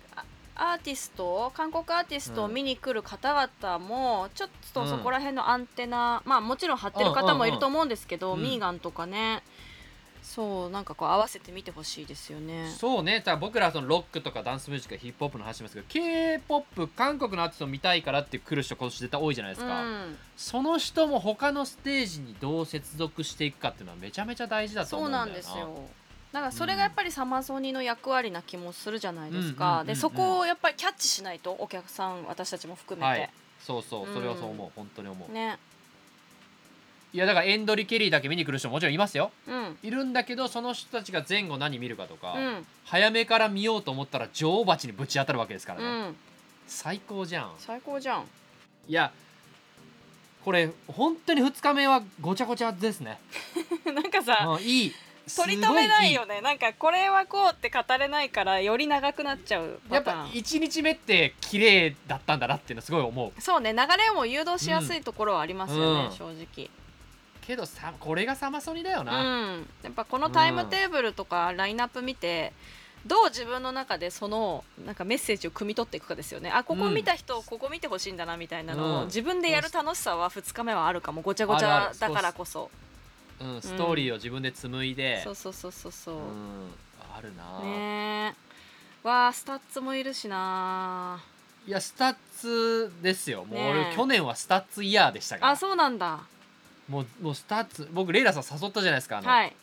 [0.57, 8.51] アーティスト韓国アーティストを見に来る方々もちょっとそこら辺のアンテナ、まあもちろん張ってる方もいると思うんですけど、うんうんうん。
[8.51, 9.43] ミーガンとかね
[10.23, 12.71] そうなんかこう合わせてみてほしいですよね。
[12.79, 13.19] そうね。
[13.19, 25.33] だから僕らそのロックとかダンスミュージックヒップホップの話しますけど k p o p 韓国のアーティストを見たいからって来る人今年絶対多いじゃないですか、うん、その人も他のステージにどう接続していくかっていうのはめちゃめちゃ大事だと思そううんだよな。
[25.33, 25.89] なんですよ。
[26.33, 29.45] だからそれがやっぱりサマソニの役割な気もするじゃないですうん。
[29.45, 29.47] うん。
[29.47, 29.57] うんうん。
[29.57, 33.31] かでそこをやっぱりキャッチしないとお客さん私たちも含めて、はい。
[33.59, 34.07] そうそう。
[34.13, 35.33] それはそう思う、本当に思う。
[35.33, 35.59] ね
[37.13, 39.33] いやだからエンドリ・ケリーだけ見に来る人ももちろんいますよ。
[39.49, 39.79] うん。
[39.83, 42.67] いるんだけどその人たちが前後何見るかとか、うん。
[42.85, 46.17] 早めから見ようと思ったら女王蜂にぶち当たるわけですからうね、ん。
[46.67, 47.53] 最高じゃん。
[47.59, 48.25] 最高じゃん。
[48.89, 49.13] いや
[50.45, 53.19] これ本当に2日目はごちゃごちゃですね、
[53.85, 54.95] なんかさ、うん、いい。
[55.37, 56.37] 取り留めないよね。
[56.37, 60.31] ねなんかこれはこうって語れないからより長くなっちゃうやっぱパターン。
[60.31, 63.41] 1日目って綺麗だったんだなっていうのすごい思う。
[63.41, 66.17] そうね流れも誘導しやすいところはありますよね、うん。
[66.17, 66.71] 正直
[67.51, 69.67] けどさこれがサマソニだような、ん。
[69.83, 72.53] やっぱこのタイムテーブルとかラインナップ見て、
[73.05, 76.49] どう自分の中でそのなんかメッセージを汲み取っていくかですよね。
[76.51, 79.07] あここ見た人、ここ見てほしいんだなみたいなのを、うん。
[79.07, 81.23] 自分でやる楽しさは2日目はあるかも。
[81.23, 82.71] ごちゃごちゃだからこそ。
[83.41, 86.23] うん、ストーリーを自分で紡いで、そうそうそうそうそう、うん、
[87.17, 88.35] あるな、ね
[89.05, 89.09] え。
[89.09, 91.21] わあスタッツもいるしな。
[91.67, 93.45] いやスタッツですよ。
[93.45, 95.53] もうね去年はスタッツイヤーでしたから。
[95.53, 96.21] あそうなんだ
[96.91, 99.57] もうもうスタッツ僕レイラさん誘ったじゃないですかあの、はい。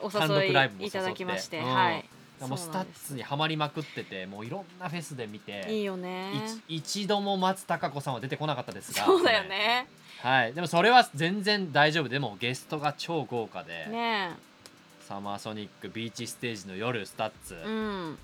[0.00, 0.84] お誘ライブも誘って。
[0.84, 1.72] いいただきまして、うん。
[1.72, 2.04] はい。
[2.40, 6.32] もうスタッツにはまりまくっててもういろんなフェスで見ていいよね。
[6.68, 9.86] 一一度も松たか子さんは出てこなかったですがそうだよね。
[10.20, 10.52] はい。
[10.52, 12.08] でもそれは全然大丈夫。
[12.08, 14.32] でもゲストが超豪華で、ね
[15.06, 18.18] サマーソニックビーチステージの夜スタッツ、えうん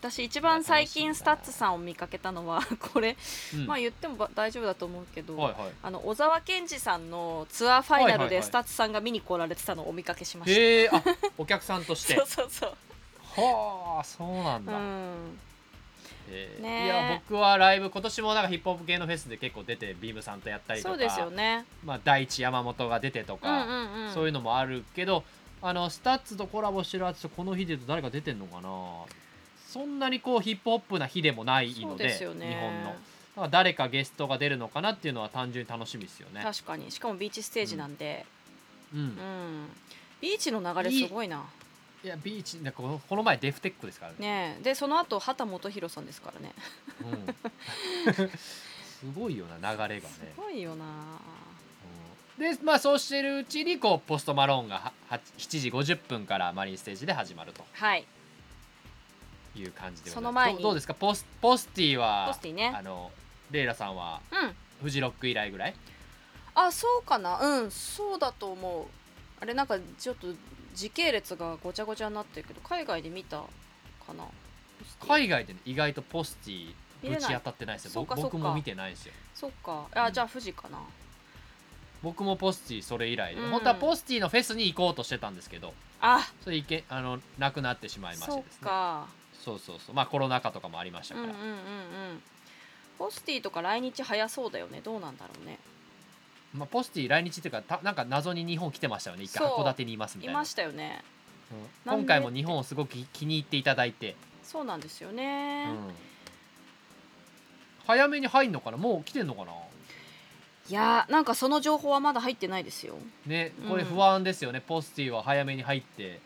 [0.00, 3.16] 私一番最近スタッツさんを見かけたのは これ、
[3.54, 3.66] うん。
[3.66, 5.72] まあ言ってもば大丈夫だと思うけど、はいはい。
[5.82, 8.30] あの小沢健二さんのツアーファイナルはいはいはい。
[8.30, 11.02] でスタッツさんが見に来られてたのをお見かけしました、へえあ
[11.36, 12.14] お客さんとして。
[12.14, 12.70] そうそうそう、
[13.40, 15.38] はあそうなんだ、うん、
[16.30, 16.82] へえね。
[16.82, 21.66] えいや僕はライブ今年もなんかヒップホップ系のフェスで結構出て BIMさんとやったりとかそうですよね。
[21.84, 24.14] まあ、 Daichi Yamamoto が出てとうんか、うんうん。
[24.14, 25.24] そういうのもあるけど
[25.60, 28.68] あのスタッツとコラボしてるアーティストこの日で言うと誰か出てんのかな？
[29.68, 32.48] そんなにこうヒップホップな日でもないのでですよね。
[32.48, 32.90] 日本の。
[32.90, 36.40] だから誰かゲストが出るのかなっていうのは単純に楽しみですよね。
[36.42, 36.90] 確かに。
[36.90, 38.24] しかもビーチステージなんで、
[38.94, 39.00] うん。
[39.00, 39.68] うん。
[40.22, 41.44] ビーチの流れすごいな。
[42.02, 44.18] いやビーチなんかこの前デフテックですからね。
[44.20, 44.62] ねえ。
[44.62, 46.54] でその後秦基博さんですからね。
[47.02, 50.14] うん、すごいよな流れがね。
[50.34, 50.84] すごいよな。
[52.38, 52.54] うん。
[52.56, 57.62] でまあそうしてるうちにこうポストマローンがはは7時50分からマリンステージで始まると。
[57.72, 58.06] はい
[59.60, 60.62] いう感じでその前に。
[60.62, 60.94] どうですか？
[60.94, 62.72] ポスポスティはポスティね。
[62.74, 63.10] あの
[63.50, 64.54] レイラさんはうん。
[64.82, 65.74] フジロック以来ぐらい？
[66.54, 67.40] あそうかな。
[67.40, 68.86] うんそうだと思う。
[69.40, 70.28] あれなんかちょっと
[70.74, 74.24] 時系列がごちゃごちゃになってるけど海外で見たかな。
[75.06, 78.04] 海外で、ね、意外とポスティぶち当たってないですよ。
[78.04, 79.12] 僕も見てないですよ。
[79.34, 79.86] そっか。
[79.94, 80.12] あ、うん。
[80.12, 80.78] じゃあ富士かな。
[82.02, 83.50] 僕もポスティそれ以来で、うん。
[83.50, 85.74] 本当はポスティのフェスに行こうとしてたんですけど。
[86.00, 86.20] あ。
[86.44, 88.64] それ行けあのなくなってしまいましそってですね。
[88.68, 89.06] か
[89.44, 89.94] そうそうそう。
[89.94, 91.58] まあコロナ禍とかもありましたから、うんうんうんうん。
[92.98, 94.80] ポスティとか来日早そうだよね。
[94.82, 95.58] どうなんだろうね。
[96.54, 99.24] まあ、ポスティ来日っていうかたなんか謎に日本来てましたよね。
[99.24, 99.58] 一回そう。
[99.60, 100.32] 函館にいますみたいな。
[100.32, 101.04] いましたよね。
[101.52, 101.90] うん。
[101.90, 102.02] なんで？
[102.02, 105.76] 今回も日本をすごく気に入っていただいて、そうなんですようね、ん。
[107.86, 108.76] 早めに入んのかな？
[108.76, 109.52] もう来てんのかな？
[109.52, 112.96] いやーなんかその情報はまだ入ってないですよ。
[113.24, 116.20] ねこれうん不安ですよね、ポスティは早めに入って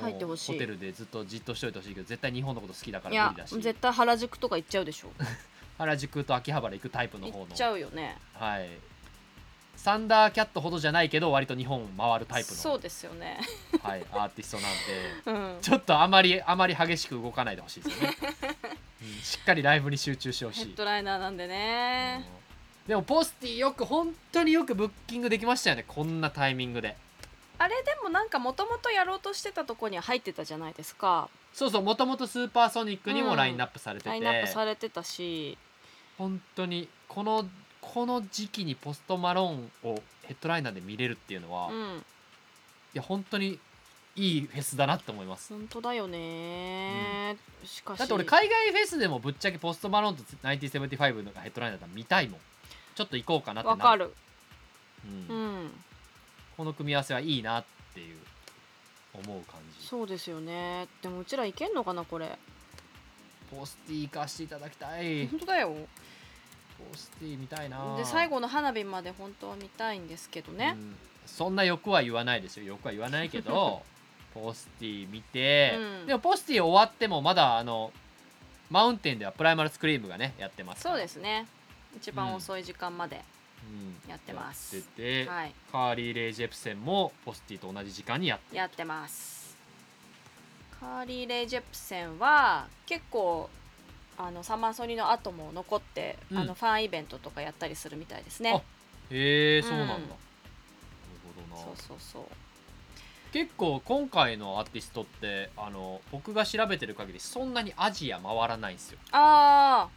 [0.00, 0.52] 入ってほしい。
[0.52, 3.60] ホテルでずっとじっとしといてほしいけど絶対日本のこと好きだから無理だし。
[3.60, 5.08] 絶対原宿とか行っちゃうでしょ。
[5.78, 7.46] 原宿と秋葉原行くタイプの方の。
[7.46, 8.18] 行っちゃうよね。
[8.34, 8.68] はい。
[9.76, 12.56] サンダーキャットほどじゃないけど割と日本回るタイプの。
[12.56, 13.40] そうですよね。
[13.82, 14.50] はい、アーティス
[15.24, 15.54] トなんで。
[15.54, 15.60] うん。
[15.62, 18.16] ちょっとあまりあまり激しく動かないでほしいですよね、
[19.00, 20.64] うんしっかりライブに集中してほしい。
[20.66, 22.26] ヘッドライナーなんでね。
[22.84, 22.88] うん。
[22.88, 25.86] でもポスティよく本当によくブッキングできましたよね。
[25.88, 26.94] こんなタイミングで
[27.62, 31.28] あれでもなんかもともとやろうとしてたとこには入ってたじゃないですか。
[31.52, 33.26] そうそうもともとスーパーソニックにうん。
[33.26, 35.58] もラインナップされてて、ラインナップされてたし。
[36.16, 37.46] 本当にこの
[37.82, 42.04] この時期にポストマローンをヘッドライナーで見れるっていうのは、いうん。
[42.94, 43.58] や本当に
[44.16, 45.52] いいフェスだなって思います。
[45.52, 47.98] 本当だよね、しかし。
[47.98, 52.40] だって俺海外フェスでもぶっちゃけポストマローンと1975のがヘッドライナーだったら見たいもん。
[52.94, 54.14] ちょっと行こうかなってなわかる。
[55.04, 55.36] うん。
[55.36, 55.84] うん
[56.60, 58.16] この組み合わせはいいなっていう
[59.14, 59.86] 思う感じ。
[59.86, 60.88] そうですよね。
[61.00, 62.38] でもうちらいけんのかなこれ。
[63.50, 65.26] ポスティ行かしていただきたい。
[65.28, 65.74] 本当だよ。
[66.76, 67.96] ポスティ見たいな。
[67.96, 70.96] で最後の花火まで本当は見たいんですけどね、うん。
[71.24, 72.66] そんな欲は言わないですよ。
[72.66, 73.82] 欲は言わないけど
[74.34, 76.06] ポスティ見て、うん。
[76.08, 77.90] でもポスティ終わってもまだあの
[78.68, 81.46] マウンテンではプライマルスクリームがねやってますそうですね。
[81.96, 83.39] 一番遅い時間まで、うん
[84.08, 84.76] やってます。
[84.76, 85.54] やってて、はい。
[85.70, 88.50] カーリー・レイ・ジェプセンもポスティと同じ時間にやって。
[88.52, 89.56] るやってます。
[90.80, 93.48] カーリー・レイ・ジェプセンは結構
[94.18, 96.38] あのサマーソニの後も残って、うん。
[96.38, 98.62] あのファンイベントとかやったりするみたいですね。
[99.10, 100.00] へえそうなんだ、うん。
[100.00, 100.12] なる
[101.50, 101.62] ほどな。
[101.62, 102.24] そうそうそう。
[103.32, 109.88] 結構今回のアーティストってあの僕が調べてる限りそんなにアジア回らないんですよ、あ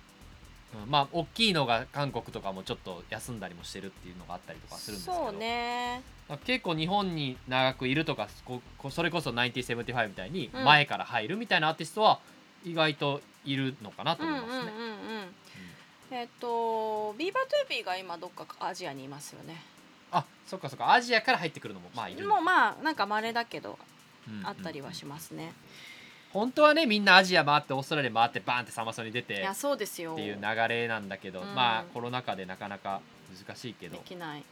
[0.86, 5.30] うんまあ大きいのが韓国とかもちょっと休んだりもしてるっていうのがあったりとあかするんですけど。
[5.30, 6.02] そうね。
[6.46, 8.28] 結構日本に長くいるとか
[8.90, 10.64] それこそ1975みたいにうん。
[10.64, 12.20] 前から入るみたいなアーティストは
[12.66, 14.72] 意外といるのかなと思いますね。
[14.72, 15.36] うん
[16.12, 19.64] えっ、とビーバドゥービーが今どっかアジアにいますよね。
[20.12, 20.94] あそっかそっか。
[20.94, 22.28] アジアから入ってくるのもまあいる。
[22.28, 23.80] もうまあなんか稀だけど
[24.28, 24.46] うん。
[24.46, 25.54] あったりはしますね、
[26.34, 30.14] 本当はねみんなアジア回ってオーストラリア回ってバーンってサマソニ出いてやそうですよ。
[30.14, 31.56] っていう流れなんだけど、うん。
[31.56, 33.02] まあコロナ禍でなかなか
[33.46, 33.98] 難しいけど。
[33.98, 34.46] できないね。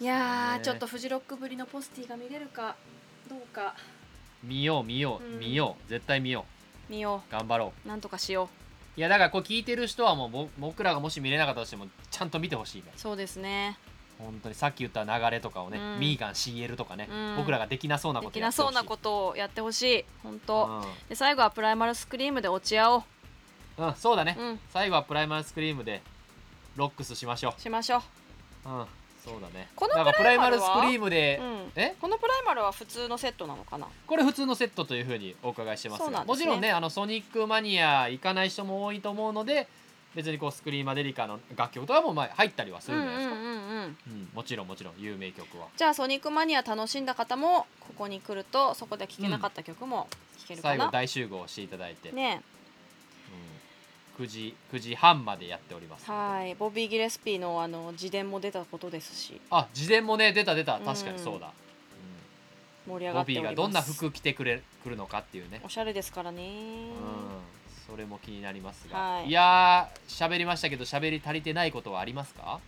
[0.00, 2.76] いやーちょっとフジロックぶりのポスティが見れるか
[3.30, 3.74] どうか。
[4.42, 5.38] 見よう見よう、うん。
[5.38, 5.88] 見よう。
[5.88, 6.44] 絶対見よ
[6.88, 7.32] 見よう。
[7.32, 7.88] 頑張ろう。
[7.88, 8.50] なんとかしよ
[8.96, 8.98] う。
[8.98, 12.92] いやだからこれ聞いてる人はもうぼ僕らがもし見れなかったとしてもちゃんと見てほしいね。
[12.94, 13.78] うそうですね
[14.24, 16.00] 本当にさっき言った流れとかをね、うん。
[16.00, 17.36] ミーガン CL とかね、うん。
[17.36, 20.04] 僕らができなそうなでことやってほしいきなそうなことをやってほしい。
[20.22, 21.08] 本当、うん。
[21.08, 23.02] で最後はプライマルスクリームで落ち合おう。
[23.78, 24.60] うん、そうだね、うん。
[24.70, 26.02] 最後はプライマルスクリームで
[26.76, 28.02] ロックスしましょしましょ
[28.66, 28.68] う。
[28.68, 28.84] ううん
[29.24, 29.68] そうだね。
[29.76, 31.72] このプライマルスクリームで、うん。
[31.76, 31.94] え？
[32.00, 33.86] このプライマルは普通のセットなのかな？
[34.04, 36.18] これ普通のセットというふうにお伺いしてますね。
[36.26, 39.68] もちろんねあのソニックマニア行かない人も多いと思うので
[40.16, 43.36] 別にこうスクリーマデリカの楽曲とかもまあ入ったりはするんじゃないですか、
[43.84, 44.28] うん。
[44.32, 44.94] もちろんもちろん。
[44.98, 45.68] 有名曲は。
[45.76, 50.08] じゃあソニックマニア楽しんだ方もここに来るとそこで聴けなかった曲も
[50.40, 52.42] 聴けるかな、最後大集合していただいて、ね。
[54.18, 56.10] うん、9時9時半までやっております。
[56.10, 56.54] はい。
[56.54, 59.40] ボビー・ギレスピーのあの自伝も出たことですし。
[59.50, 60.76] あ事前もね出た出た。
[60.76, 61.52] うん確かにそうだ、
[62.86, 63.56] 盛り上うん、ボビーがっております。
[63.56, 65.60] がどんな服着てくれくるのかっていうね。
[65.64, 66.92] おしゃれですからね、うん。
[67.86, 69.28] それも気になりますが、はい。
[69.28, 72.60] い、やー喋りましたけど喋り足りてないことはありますか？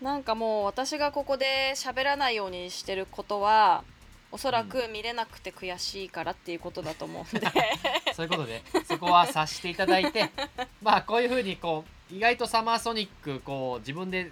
[0.00, 3.82] なんかもう私がここで喋らないようにしてることは
[4.30, 7.46] おそらく見れなくて悔しいからっていうことだと思うんで、
[8.14, 10.30] そういうことでそこは察していただいて
[10.82, 14.30] まあこういうふうにこう意外とサマーソニックこう自分で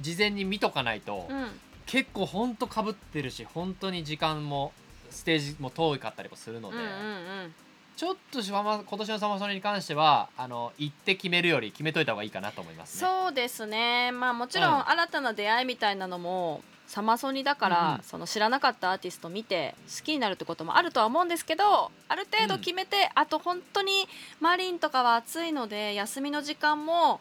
[0.00, 4.72] 事前に見とかないと、うん、結構ほんとかぶってるし本当に時間も
[5.10, 7.54] ステージも遠かったりもするので、うんうんうん
[7.96, 13.08] ちょっと今年のサマソニに関してはあの行って決めるより決めといた方がいいかなと思いますね。
[13.08, 14.10] そうですね。
[14.12, 14.88] まあもちろんうん。
[14.88, 17.94] 新たな出会いみたいなのもサマソニだから、うん。
[17.94, 24.08] うんその知らなかったアーティスト見て好きになるってこともあるとは思うんですけどある程度決めて、あと本当に
[24.40, 27.20] マリンとかは暑いので休みの時間も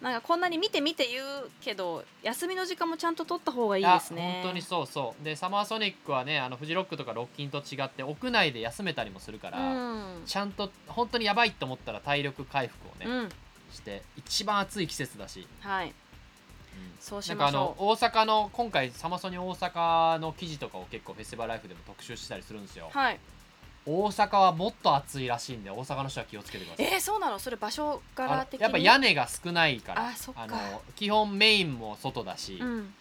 [0.00, 4.40] なんかこんなに見て見て言うけど休みの時間もちゃんと取った方がいいですね。
[4.42, 5.24] 本当にそうそう。
[5.24, 10.22] でサマーソニックはねあのフジロックとかロッキンと違って屋内で休めたりもするから、うん。
[10.26, 13.28] ちゃんと本当にやばいと思ったら体力回復をね、うん、
[13.72, 15.88] して一番暑い季節だし、はい。
[15.88, 15.92] うん。
[17.00, 17.82] そうしなんかあましょう。
[17.82, 22.90] の大阪の今回サマソニ大阪の記事とかを結構フェスティバルライフでも特集したりするんですよ。
[22.92, 23.18] はい。
[23.86, 26.86] 大阪はもっと暑いらしいんで大阪の人は気をつけてください。
[26.86, 27.38] えー、そうなの？
[27.38, 28.62] それ場所柄的に？
[28.62, 32.94] やっぱ屋根が少ないからあの基本メインも外だし、うん。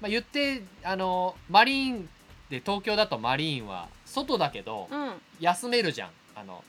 [0.00, 2.08] まあ、言ってあのマリーン
[2.50, 5.12] で東京だとマリーンは外だけど、うん。
[5.40, 6.10] 休めるじゃん。
[6.34, 6.64] あの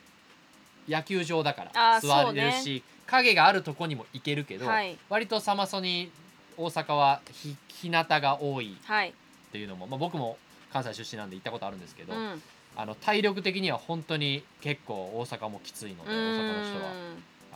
[0.87, 4.95] 野球場だから座れるし、影があるとこにも行けるけど、はい。
[5.09, 6.11] 割とサマソニ
[6.55, 9.09] 大阪はひ日向が多いはい。
[9.09, 9.13] っ
[9.51, 10.37] ていうのも、まあ、僕も
[10.71, 12.41] 関西出身なんで行ったことあるんですけど、うん。
[12.75, 16.91] あの体力的には本当に結構大阪もきついので大阪の人は。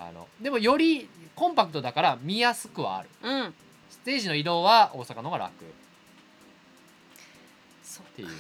[0.01, 3.09] あのでもよりコンパクトだから見やすくはある。
[3.21, 3.41] うん。
[3.41, 3.53] うん。
[3.89, 5.65] ステージの移動は大阪の方が楽。
[7.99, 8.33] っていうね、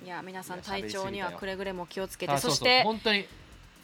[0.00, 0.06] うん。
[0.06, 3.26] いや皆さん体調にはくれぐれも気をつけてあそして本当に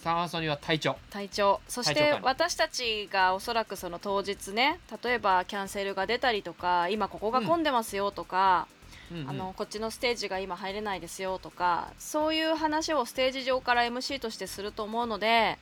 [0.02, 0.96] サマソニは体調。
[1.10, 1.60] 体調。
[1.68, 8.66] そして私たちがおそらくその当日ね例えばキャンセルが出たりとか今ここが混んでますよとか、
[9.12, 9.30] うんうん。
[9.30, 15.58] あのこっちのステージが今入れないですよとかそういう話をステージ上から MC としてすると思うので、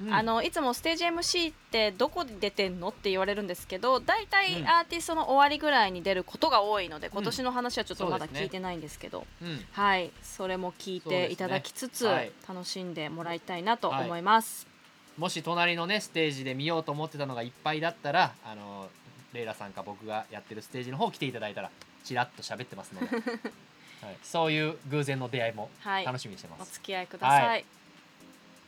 [0.00, 0.14] うん。
[0.14, 4.68] あのいつもステージ MC ってどこで出てんのって言われるんですけど大体うん。
[4.68, 9.26] アーティストの終わりぐらいに出ることが多いので、今年の話はちょっとまだ聞いてないんですけど。
[9.42, 9.64] うん。
[9.72, 12.32] はい、それも聞いていただきつつ、はい。
[12.48, 14.72] 楽しんでもらいたいなと思います。
[15.18, 18.88] もし隣のねステージで見ようと思ってたのがいっぱいだったらあの
[19.32, 21.70] レイラさんか僕がやってるステージの方来ていただいたら
[22.04, 27.46] ちらっと喋ってますので、 はい、そういう偶然の出会いもはい、楽しみにしてます、お付き合いください。
[27.46, 27.64] はい。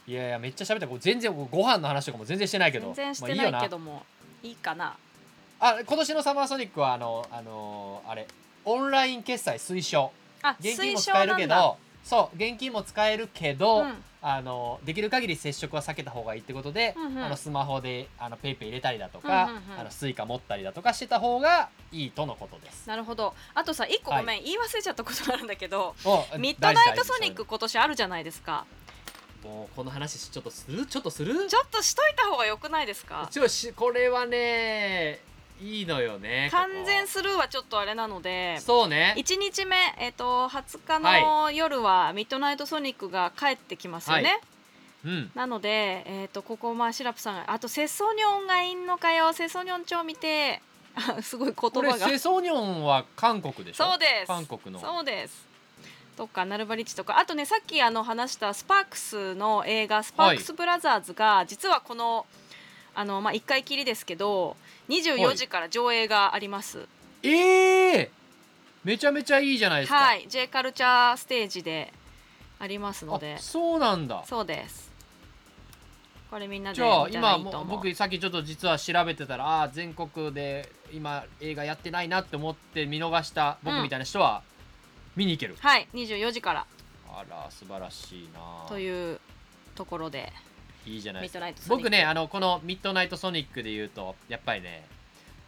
[0.07, 2.87] い、やいやめっちゃ喋ったこれ全然ご飯の話とかも全然してないけど。
[2.87, 4.05] 全然してまあないけども、
[4.43, 4.97] いいかな。
[5.61, 8.27] あ今年のサマーソニックはあのあのあれ
[8.65, 10.13] オンライン決済推奨。
[10.43, 11.43] あ、現金も使えるなんだ。
[11.43, 13.95] けどそう現金も使えるけど、うん
[14.27, 22.89] あのできる限り接触は避けた方がいいってことで、うんうんあのスマホであのペイペイ入れたりだとか、うんうんうんあのスイカ持ったりだとかしてた方がいいとのことです。
[22.89, 23.35] なるほど。
[23.55, 28.65] あとさ、一個はいごめん、言い忘れちゃったことがあるんだけど、おミッドナイトソニック今年あるじゃないですか。
[29.45, 30.87] もうこの話ちょっとする？
[30.87, 31.47] ちょっとする？
[31.47, 33.29] ちょっとしといた方が良くないですか？
[33.31, 35.21] ちょしこれはね
[35.61, 38.59] いいのよね完全スルーはちょっとあれなので。
[38.61, 39.15] そうね。
[39.17, 44.41] 1日目、えっと20日はの夜はミッドナイトソニックが帰ってきますよね、はい。
[45.07, 45.31] うん。
[45.35, 49.33] なので、えー、とここまあシラプさんがあとセソニョンがいんのかよ。
[49.33, 50.61] セソニョン帳見て
[50.97, 53.85] あ すごい言これ葉がセソニョンは韓国でしょ？
[53.85, 54.27] そうです。
[54.27, 54.81] 韓国の。
[54.81, 55.47] そうです。
[56.17, 57.19] とかナルバリッチとか。
[57.19, 62.27] あとねさっきあの話したスパークスの映画「スパークスブラザーズ」が実はこの
[62.95, 64.57] あの、まあ、1回きりですけど
[64.89, 66.87] 24時から上映があります。
[67.23, 68.11] ええ
[68.85, 69.97] めちゃめちゃいいじゃないですか。
[69.97, 70.27] はい。
[70.29, 71.93] J カルチャーステージで
[72.59, 73.37] ありますので。
[73.37, 74.23] あそうなんだ。
[74.27, 74.93] そうです。
[76.31, 84.43] これみんなでじゃあ見たら今僕さっきちょっと実は調べてたらあー全国で今映画やってないなって思って見逃した僕みたいな人は
[85.15, 85.89] 見に行ける、はい。
[85.95, 86.67] 24時から。
[87.09, 88.41] あら素晴らしいな。
[88.69, 89.21] という
[89.77, 90.33] ところで
[90.87, 91.53] いいじゃないですか。
[91.69, 94.85] 僕ねあのこのミッドナイトソニックで言うとやっぱりね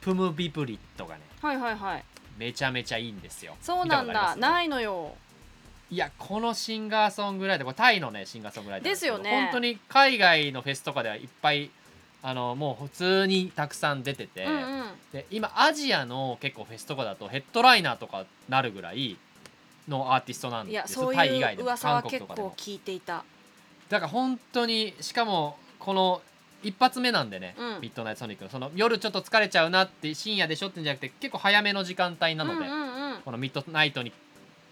[0.01, 2.05] プムビプリットがねはいはいはい。
[2.39, 3.57] めちゃめちゃいいんですよ。
[3.61, 4.37] そうなんだ。
[4.37, 5.15] ないのよ。
[5.91, 9.31] いやこのシンガーソングライターこれタイのねシンガーソングライターですよね。
[9.31, 11.71] 本当に海外のフェスとかではいっぱい
[12.23, 14.85] あのもう普通にたくさん出てて、うんうん。
[15.13, 19.17] で今アジアの結構フェスとかだとヘッドライナーとかなるぐらい
[19.89, 23.25] のアーティストなんいですやそういう噂は結構聞いていた
[23.89, 26.23] だから本当にしかもこの
[26.63, 27.81] 一発目なんでね、うん。
[27.81, 28.51] ミッドナイトソニックの。
[28.51, 33.23] その夜ちょっと疲れちゃうなって深夜でしょってんじゃなくて結構早めの時間帯なので、うんうんうん。
[33.23, 34.13] このミッドナイトに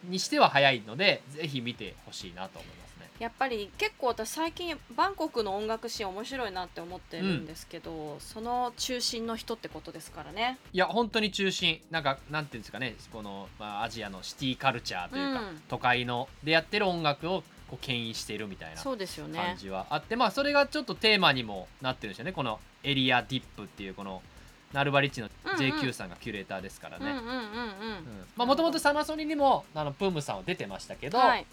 [0.05, 3.09] にしては早いのでぜひ見てほしいなと思いますね。
[3.19, 10.59] やっぱり結構私最近バンコクの音楽シーン面白いなって思ってるんですけど、その中心の人ってことですからね。
[10.73, 17.43] いや本当に中心なんかなんていうんですかねこの、まあ、アジアのシティカルチャーというか、うん都会のでやってる音楽を
[17.75, 19.57] こう牽引しているみたいな感ね。
[19.59, 22.33] じはあって、まあそれがちょっとテーマにもなってるんですよね。
[22.33, 24.23] このエリアディップっていうこの
[24.73, 27.15] ナルバリッチの JQ さんがキュレーターですからね。
[28.37, 31.47] もともとサマソニにもあのプームさんは出てましたけど、はい。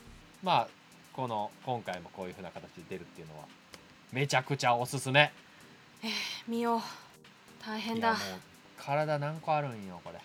[0.43, 0.67] まあ
[1.13, 3.45] この今回もこういう風な形で出るっていうのは
[4.11, 5.31] めちゃくちゃおすすめ。
[6.47, 6.81] 見よう。
[7.63, 8.15] 大変だ。
[8.77, 10.19] 体何個あるんよこれ。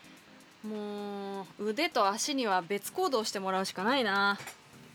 [0.69, 4.37] もう腕と足には別行動してもらうしかないな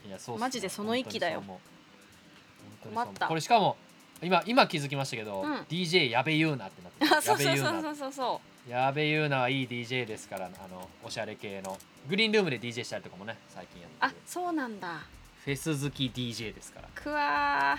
[0.08, 0.41] いやそうっすね。
[0.41, 1.43] マジでその域だよ。
[2.84, 3.28] 困った。
[3.28, 3.78] これしかも
[4.22, 5.54] 今今気づきましたけど、うん。
[5.70, 8.12] DJ やべゆうなってなってるあそうそうそうそうそう。
[8.12, 11.78] そやべゆうなはいい DJ ですからあのおしゃれ系の。
[12.10, 14.22] グリーンルームで DJ したりとかもね最近やあってる。
[14.26, 15.02] そうなんだ。
[15.43, 16.88] フェス好き DJ ですから。
[16.93, 17.78] くわ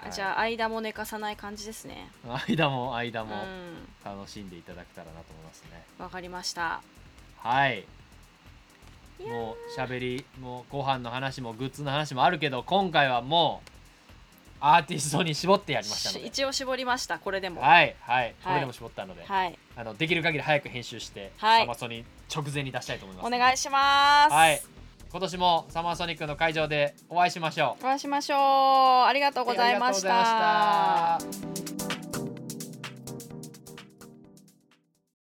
[0.00, 0.12] ー、はい。
[0.12, 2.10] じゃあ間も寝かさない感じですね。
[2.48, 3.28] 間も間うん。
[3.28, 3.34] も
[4.04, 6.82] 楽しんでいただけたらなと思いますね、わかりました。
[7.38, 7.84] はい
[9.22, 13.70] もうしゃべりもうご飯の話もグッズの話もあるけど今回はもう
[14.60, 16.26] アーティストに絞ってやりましたので。
[16.26, 17.18] 一応絞りました。
[17.18, 17.60] これでも。
[17.60, 18.34] はいはい。
[18.42, 19.58] これでも絞ったので、はい。
[19.76, 21.60] あのできる限り早く編集して、はい。
[21.62, 22.02] サマソニ
[22.34, 23.26] 直前に出したいと思います。
[23.26, 24.32] お願いします。
[24.32, 24.62] はい。
[25.10, 27.84] 今年もサマーソニックの会場でお会いしましょう。
[27.84, 28.38] お会いしましょう。
[28.38, 31.18] ありがとうございました